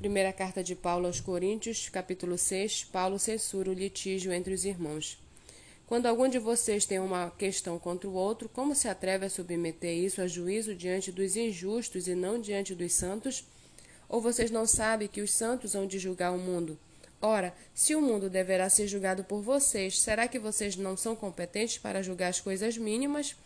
Primeira 0.00 0.32
carta 0.32 0.64
de 0.64 0.74
Paulo 0.74 1.06
aos 1.06 1.20
Coríntios, 1.20 1.90
capítulo 1.90 2.38
6, 2.38 2.84
Paulo 2.84 3.18
censura 3.18 3.70
o 3.70 3.74
litígio 3.74 4.32
entre 4.32 4.54
os 4.54 4.64
irmãos. 4.64 5.18
Quando 5.86 6.06
algum 6.06 6.26
de 6.26 6.38
vocês 6.38 6.86
tem 6.86 6.98
uma 6.98 7.30
questão 7.32 7.78
contra 7.78 8.08
o 8.08 8.14
outro, 8.14 8.48
como 8.48 8.74
se 8.74 8.88
atreve 8.88 9.26
a 9.26 9.28
submeter 9.28 9.94
isso 9.94 10.22
a 10.22 10.26
juízo 10.26 10.74
diante 10.74 11.12
dos 11.12 11.36
injustos 11.36 12.08
e 12.08 12.14
não 12.14 12.40
diante 12.40 12.74
dos 12.74 12.94
santos? 12.94 13.44
Ou 14.08 14.22
vocês 14.22 14.50
não 14.50 14.64
sabem 14.64 15.06
que 15.06 15.20
os 15.20 15.34
santos 15.34 15.74
hão 15.74 15.86
de 15.86 15.98
julgar 15.98 16.32
o 16.32 16.38
mundo? 16.38 16.78
Ora, 17.20 17.52
se 17.74 17.94
o 17.94 18.00
mundo 18.00 18.30
deverá 18.30 18.70
ser 18.70 18.88
julgado 18.88 19.22
por 19.22 19.42
vocês, 19.42 20.00
será 20.00 20.26
que 20.26 20.38
vocês 20.38 20.76
não 20.76 20.96
são 20.96 21.14
competentes 21.14 21.76
para 21.76 22.02
julgar 22.02 22.28
as 22.28 22.40
coisas 22.40 22.78
mínimas? 22.78 23.36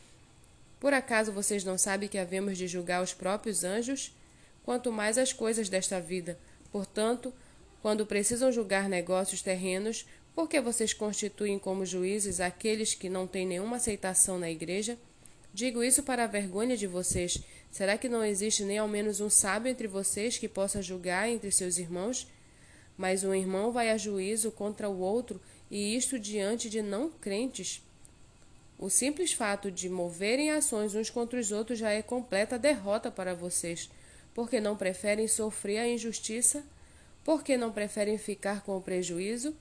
Por 0.79 0.95
acaso 0.95 1.33
vocês 1.33 1.65
não 1.65 1.77
sabem 1.77 2.09
que 2.09 2.17
havemos 2.17 2.57
de 2.57 2.69
julgar 2.69 3.03
os 3.03 3.13
próprios 3.13 3.65
anjos? 3.65 4.13
Quanto 4.65 4.91
mais 4.91 5.19
as 5.19 5.33
coisas 5.33 5.69
desta 5.69 6.01
vida. 6.01 6.39
Portanto, 6.73 7.33
quando 7.81 8.07
precisam 8.07 8.51
julgar 8.51 8.89
negócios 8.89 9.43
terrenos, 9.43 10.07
por 10.35 10.49
que 10.49 10.61
vocês 10.61 10.93
constituem 10.93 11.59
como 11.59 11.87
juízes 11.87 12.41
aqueles 12.41 12.95
que 12.95 13.09
não 13.09 13.27
têm 13.27 13.47
nenhuma 13.47 13.77
aceitação 13.77 14.39
na 14.39 14.51
igreja? 14.51 14.99
Digo 15.53 15.85
isso 15.85 16.03
para 16.03 16.25
a 16.25 16.27
vergonha 16.27 16.77
de 16.77 16.89
vocês. 16.89 17.39
Será 17.71 17.97
que 17.97 18.09
não 18.09 18.25
existe 18.25 18.65
nem 18.65 18.79
ao 18.79 18.89
menos 18.89 19.21
um 19.21 19.31
sábio 19.31 19.71
entre 19.71 19.87
vocês 19.87 20.37
que 20.37 20.49
possa 20.49 20.83
julgar 20.83 21.29
entre 21.29 21.53
seus 21.53 21.79
irmãos? 21.79 22.27
Mas 22.97 23.23
um 23.23 23.33
irmão 23.33 23.71
vai 23.71 23.91
a 23.91 23.97
juízo 23.97 24.51
contra 24.51 24.89
o 24.89 24.99
outro, 24.99 25.41
e 25.71 25.97
isto 25.97 26.19
diante 26.19 26.69
de 26.69 26.83
não 26.83 27.09
crentes. 27.09 27.83
O 28.79 28.91
simples 28.91 29.33
fato 29.33 29.71
de 29.71 29.89
moverem 29.89 30.51
ações 30.51 30.95
uns 30.95 31.11
contra 31.11 31.39
os 31.39 31.53
outros 31.53 31.79
já 31.79 31.91
é 31.91 32.03
completa 32.03 32.59
derrota 32.59 33.11
para 33.11 33.35
vocês, 33.35 33.89
porque 34.35 34.61
não 34.61 34.77
preferem 34.77 35.27
sofrer 35.29 35.79
a 35.79 35.89
injustiça, 35.89 36.63
porque 37.25 37.57
não 37.57 37.73
preferem 37.73 38.19
ficar 38.19 38.63
com 38.63 38.77
o 38.77 38.83
prejuízo 38.83 39.55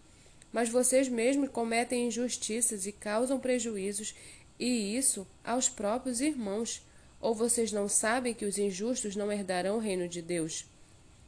mas 0.53 0.69
vocês 0.69 1.09
mesmos 1.09 1.49
cometem 1.49 2.07
injustiças 2.07 2.85
e 2.85 2.91
causam 2.91 3.39
prejuízos, 3.39 4.13
e 4.59 4.95
isso 4.95 5.27
aos 5.43 5.67
próprios 5.67 6.21
irmãos. 6.21 6.85
Ou 7.19 7.33
vocês 7.33 7.71
não 7.71 7.89
sabem 7.89 8.33
que 8.33 8.45
os 8.45 8.59
injustos 8.59 9.15
não 9.15 9.31
herdarão 9.31 9.77
o 9.77 9.80
reino 9.80 10.07
de 10.07 10.21
Deus? 10.21 10.65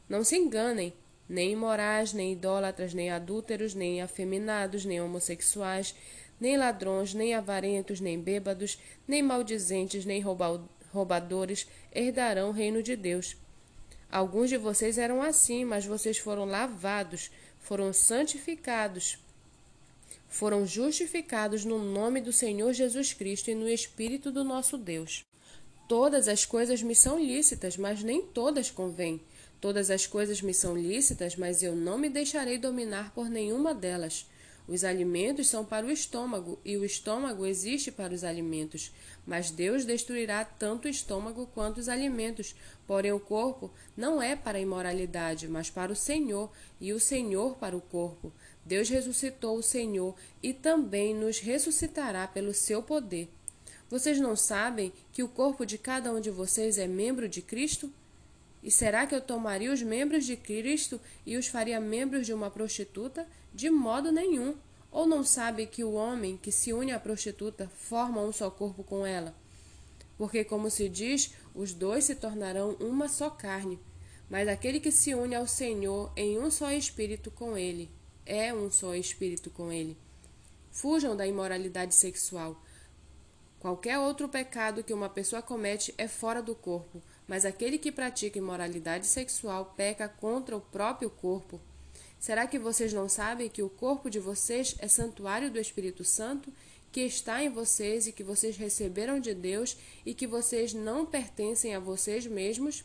Não 0.07 0.23
se 0.23 0.35
enganem, 0.37 0.93
nem 1.27 1.53
imorais, 1.53 2.13
nem 2.13 2.33
idólatras, 2.33 2.93
nem 2.93 3.09
adúlteros, 3.09 3.73
nem 3.73 4.02
afeminados, 4.02 4.85
nem 4.85 5.02
homossexuais, 5.02 5.95
nem 6.39 6.55
ladrões, 6.55 7.13
nem 7.13 7.33
avarentos, 7.33 7.99
nem 7.99 8.19
bêbados, 8.19 8.77
nem 9.07 9.23
maldizentes, 9.23 10.05
nem 10.05 10.21
roubadores 10.95 11.67
herdarão 11.93 12.49
o 12.49 12.53
reino 12.53 12.81
de 12.81 12.95
Deus. 12.95 13.35
Alguns 14.11 14.49
de 14.49 14.57
vocês 14.57 14.97
eram 14.97 15.21
assim, 15.21 15.65
mas 15.65 15.85
vocês 15.85 16.17
foram 16.17 16.45
lavados, 16.45 17.29
foram 17.59 17.91
santificados, 17.91 19.19
foram 20.29 20.65
justificados 20.65 21.65
no 21.65 21.77
nome 21.77 22.21
do 22.21 22.31
Senhor 22.31 22.73
Jesus 22.73 23.13
Cristo 23.13 23.52
e 23.52 23.55
no 23.55 23.67
Espírito 23.69 24.31
do 24.31 24.43
nosso 24.43 24.77
Deus. 24.77 25.25
Todas 25.87 26.27
as 26.27 26.45
coisas 26.45 26.81
me 26.81 26.95
são 26.95 27.19
lícitas, 27.19 27.77
mas 27.77 28.02
nem 28.02 28.21
todas 28.21 28.71
convêm. 28.71 29.21
Todas 29.61 29.89
as 29.89 30.07
coisas 30.07 30.41
me 30.41 30.53
são 30.53 30.75
lícitas, 30.77 31.35
mas 31.35 31.61
eu 31.61 31.75
não 31.75 31.97
me 31.97 32.09
deixarei 32.09 32.57
dominar 32.57 33.13
por 33.13 33.30
nenhuma 33.30 33.73
delas. 33.73 34.25
Os 34.67 34.83
alimentos 34.83 35.47
são 35.47 35.63
para 35.63 35.85
o 35.85 35.91
estômago, 35.91 36.59
e 36.66 36.75
o 36.75 36.83
estômago 36.83 37.45
existe 37.45 37.91
para 37.91 38.13
os 38.13 38.23
alimentos. 38.23 38.91
Mas 39.25 39.52
Deus 39.52 39.85
destruirá 39.85 40.44
tanto 40.44 40.85
o 40.85 40.89
estômago 40.89 41.47
quanto 41.53 41.77
os 41.77 41.88
alimentos. 41.88 42.55
Porém, 42.88 43.11
o 43.11 43.19
corpo 43.19 43.71
não 43.95 44.19
é 44.19 44.36
para 44.36 44.58
a 44.58 44.61
imoralidade, 44.61 45.47
mas 45.47 45.69
para 45.69 45.91
o 45.91 45.95
Senhor, 45.95 46.52
e 46.81 46.93
o 46.93 46.99
Senhor 46.99 47.58
para 47.58 47.77
o 47.77 47.81
corpo. 47.81 48.33
Deus 48.66 48.89
ressuscitou 48.89 49.58
o 49.58 49.63
Senhor 49.63 50.16
e 50.41 50.52
também 50.52 51.13
nos 51.13 51.39
ressuscitará 51.39 52.27
pelo 52.27 52.53
seu 52.53 52.81
poder. 52.81 53.30
Vocês 53.87 54.20
não 54.20 54.36
sabem 54.36 54.92
que 55.11 55.21
o 55.21 55.30
corpo 55.30 55.64
de 55.64 55.77
cada 55.77 56.11
um 56.11 56.20
de 56.20 56.32
vocês 56.32 56.80
é 56.80 56.87
membro 56.87 57.30
de 57.30 57.42
Cristo? 57.42 57.93
E 58.65 58.71
será 58.71 59.05
que 59.05 59.14
eu 59.14 59.21
tomaria 59.21 59.71
os 59.71 59.83
membros 59.83 60.26
de 60.26 60.36
Cristo 60.36 60.99
e 61.23 61.37
os 61.37 61.45
faria 61.45 61.80
membros 61.80 62.26
de 62.26 62.33
uma 62.33 62.49
prostituta? 62.49 63.27
De 63.53 63.70
modo 63.70 64.11
nenhum. 64.11 64.55
Ou 64.92 65.05
não 65.05 65.23
sabe 65.23 65.67
que 65.67 65.83
o 65.83 65.93
homem 65.93 66.36
que 66.36 66.52
se 66.52 66.73
une 66.73 66.92
à 66.92 66.99
prostituta 66.99 67.70
forma 67.70 68.20
um 68.20 68.31
só 68.31 68.49
corpo 68.49 68.83
com 68.83 69.05
ela? 69.05 69.36
Porque, 70.17 70.43
como 70.43 70.71
se 70.71 70.89
diz, 70.89 71.36
os 71.53 71.73
dois 71.73 72.05
se 72.05 72.15
tornarão 72.15 72.71
uma 72.80 73.08
só 73.08 73.30
carne. 73.30 73.77
Mas 74.27 74.48
aquele 74.48 74.80
que 74.80 74.92
se 74.92 75.14
une 75.14 75.36
ao 75.36 75.45
Senhor 75.45 76.11
em 76.15 76.39
um 76.39 76.49
só 76.49 76.71
espírito 76.71 77.30
com 77.30 77.55
ele, 77.55 77.87
é 78.26 78.52
um 78.52 78.71
só 78.71 78.95
espírito 78.95 79.52
com 79.52 79.71
ele. 79.71 79.95
Fujam 80.71 81.15
da 81.15 81.27
imoralidade 81.27 81.93
sexual. 81.93 82.59
Qualquer 83.65 83.98
outro 83.98 84.30
pecado 84.30 84.83
que 84.83 84.93
uma 84.93 85.09
pessoa 85.09 85.42
comete 85.42 85.92
é 85.98 86.08
fora 86.08 86.39
do 86.39 86.53
corpo, 86.53 87.02
mas 87.27 87.45
aquele 87.45 87.80
que 87.80 87.92
pratica 87.92 88.37
imoralidade 88.37 89.08
sexual 89.08 89.73
peca 89.76 90.08
contra 90.08 90.55
o 90.55 90.61
próprio 90.61 91.09
corpo. 91.09 91.59
Será 92.20 92.45
que 92.45 92.59
vocês 92.59 92.93
não 92.93 93.09
sabem 93.09 93.49
que 93.49 93.64
o 93.64 93.70
corpo 93.70 94.08
de 94.08 94.20
vocês 94.20 94.76
é 94.77 94.87
santuário 94.87 95.49
do 95.49 95.58
Espírito 95.58 96.03
Santo, 96.03 96.53
que 96.92 97.02
está 97.02 97.43
em 97.43 97.49
vocês 97.49 98.05
e 98.05 98.11
que 98.11 98.23
vocês 98.23 98.55
receberam 98.55 99.20
de 99.20 99.33
Deus 99.33 99.76
e 100.05 100.14
que 100.14 100.27
vocês 100.27 100.71
não 100.71 101.03
pertencem 101.03 101.73
a 101.73 101.80
vocês 101.80 102.27
mesmos? 102.27 102.83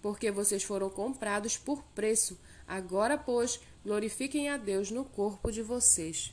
Porque 0.00 0.30
vocês 0.30 0.62
foram 0.62 0.88
comprados 0.88 1.58
por 1.58 1.82
preço. 1.94 2.40
Agora, 2.66 3.18
pois, 3.18 3.60
glorifiquem 3.84 4.48
a 4.48 4.56
Deus 4.56 4.90
no 4.90 5.04
corpo 5.04 5.52
de 5.52 5.60
vocês. 5.60 6.32